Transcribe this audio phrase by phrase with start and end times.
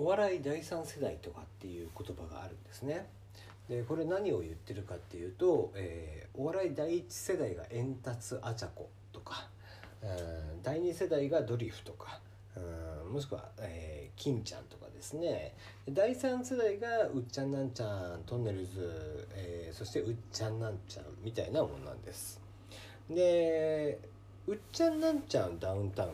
[0.00, 3.06] お笑い第三世代とかっていう言葉があるんですね。
[3.68, 9.46] でこれ何を言ってるかっていうと、えー、お笑い第一世代が「円達あちゃこ」とか、
[10.02, 12.18] うん、第二世代が「ドリフ」とか、
[12.56, 15.54] うん、もしくは、えー、金ちゃんとかですね
[15.90, 22.40] 第三世代が「うっちゃんなんちゃん」「トンネルズ」えー、そして「うっちゃんなんちゃん」みたいなもんなんです。
[23.10, 24.00] で
[24.48, 26.12] 「うっちゃんなんちゃん」ダウンタウン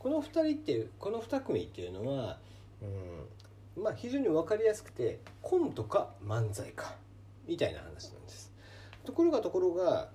[0.00, 2.38] この2人ってこの2組っていうのは、
[2.82, 6.94] うん、まあ非常に分かりやすくてコントか漫才か
[7.46, 8.52] みたいな話なんです。
[9.04, 10.10] ところがところが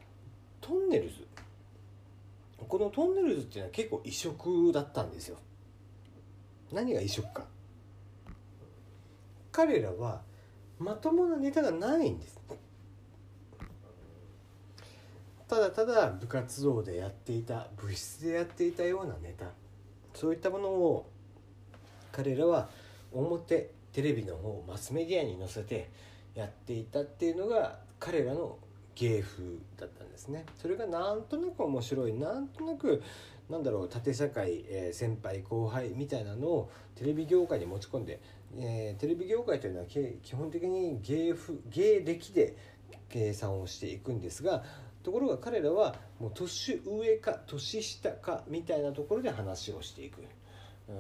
[0.62, 1.28] トンネルズ。
[2.68, 5.38] このトンネルズっていうのは結構異色だったんですよ。
[6.72, 7.46] 何が異色か。
[9.52, 10.22] 彼らは
[10.80, 12.40] まともなネタがないんです。
[15.48, 19.52] ただただ部活動でやっていた部室でやっていたようなネタ。
[20.13, 21.10] そういったものを
[22.16, 22.70] 彼らは
[23.12, 25.90] 表テレビの方をマスメディアに載せて
[26.34, 28.58] やっていたっていうのが彼らの
[28.96, 29.44] 芸風
[29.77, 33.04] だったんですねそれがなんとなく面白いなんとなく
[33.49, 38.21] なんだろう縦社会、えー、先輩後輩みたいなのをテレビ業界に持ち込んで、
[38.58, 42.55] えー、テレビ業界というのは基本的に芸風芸歴で
[43.10, 44.63] 計算をしていくんですが
[45.04, 50.24] ところが彼らはもう年上か年下かみたいなところで話をしていく。
[50.88, 50.96] うん、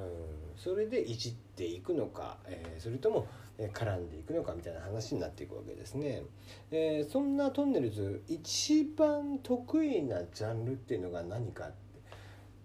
[0.57, 3.27] それでいじっていくのか、えー、それとも
[3.73, 6.23] 絡んでいくのかみたいな話になっていくわけですね。
[6.71, 11.75] えー、そんなトンネルズ一番得意なジャンルっていうのが何かって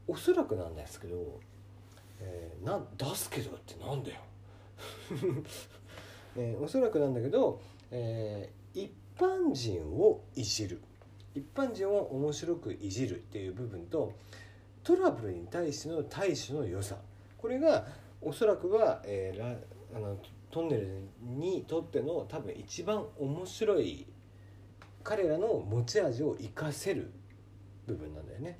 [0.08, 1.40] おそらくなんですけど、
[2.20, 4.20] えー、な出すけどってなんだよ。
[6.36, 10.80] えー、おそらくなんだけど、えー、一般人をいじる
[11.34, 14.14] 一般人を面白くいじるっていう部分と
[14.82, 16.96] トラブルに対しての対処の良さ
[17.40, 17.86] これが
[18.20, 20.18] おそらくは、えー、あの
[20.50, 24.06] トンネルにとっての多分一番面白い
[25.02, 27.10] 彼らの持ち味を生かせる
[27.86, 28.58] 部分なんだよね。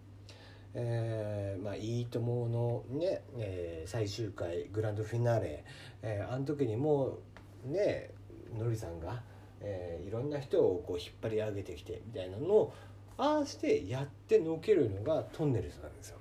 [0.73, 5.65] えー、まあいいとものね、えー、最終回グランドフィナーレ、
[6.03, 7.19] えー、あの時にも
[7.65, 8.13] ね
[8.57, 9.23] のりさんが、
[9.61, 12.75] えー、いろんな人をこう引っ張り上げてきてみたいなのを
[13.19, 16.20] ああしてやってのけるのがトンネルズなんですよ。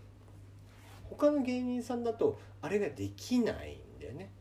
[1.10, 4.32] 他の芸人さんだとあれができないんだよね。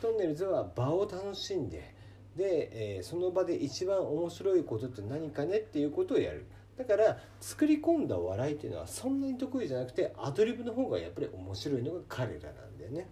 [0.00, 1.94] トンネルズは場を楽しんで
[2.36, 6.46] で、えー、その場で一番面白いことって何かねっていうことをやる。
[6.76, 13.08] だから作り込んだ笑いっていうのはそんなに得意じゃなくてアドリブの方がやっぱり面白いのが彼らなんだよね。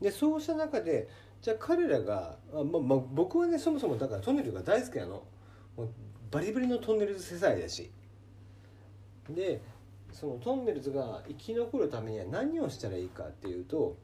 [0.00, 1.08] でそうした中で
[1.42, 5.22] じゃあ彼らが、まま僕はねそもそもだからトンネルが大好きなの。
[6.30, 7.90] バリバリのトンネルズ世代だし。
[9.28, 9.60] で
[10.14, 13.96] そのトンネルズが生き残るためには何をしたらいいかっていうと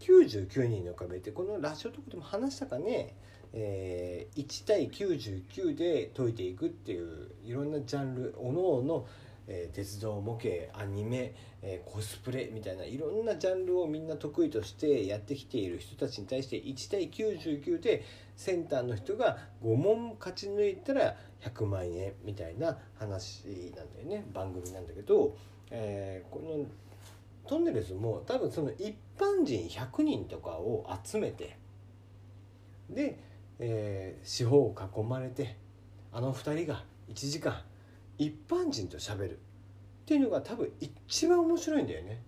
[0.00, 3.16] 99人の壁ってこのラジオトークでも話したかね、
[3.54, 9.06] えー、1対99で解いていくっていういろんなジャンルおのおの
[9.46, 18.04] えー、鉄道模型アニメ、えー、コスプレみたいないろんなジャンルをみんな得意としてやってきている人たちに対して1対99で
[18.36, 24.24] センターの人が5問勝ち抜いたら100万円みたいな話なんだよね。
[24.32, 25.36] 番組なんだけど、
[25.70, 26.66] えー、この
[27.46, 31.58] トンネルズも多分その一般人100人とかを集めて
[32.88, 33.18] で、
[33.58, 35.56] えー、四方を囲まれて
[36.12, 37.60] あの2人が1時間
[38.18, 39.36] 一般人と喋るっ
[40.06, 42.22] ていうのが多分一番面白いんだよね。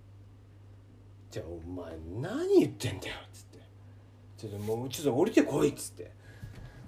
[1.30, 3.58] じゃあお前何言ってんだよっつって
[4.38, 6.12] ちょっともうちょっと降りてこいっつって、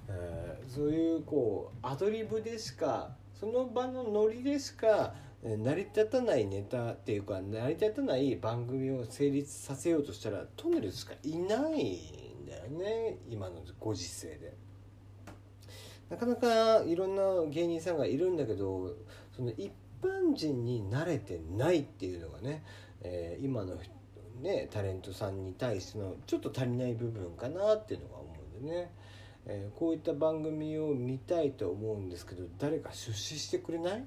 [0.08, 11.92] えー、そういうこうアドリブでしかその場のノリでしか成り立たないネタっていうか成り立たない番組を成立させようとしたらトンネルしかいない
[12.42, 14.67] んだよね今のご時世で。
[16.10, 18.94] なかなかいろんな芸人さんがいるんだけど
[19.36, 19.70] その一
[20.02, 22.62] 般人に慣れてないっていうのがね、
[23.02, 23.76] えー、今の、
[24.40, 28.90] ね、タレントさんに対してのちょっと足りない部分かなっていうのが思うんでね、
[29.46, 34.04] えー、こういった番組を見たいと思うんですけど誰か出資してくれない？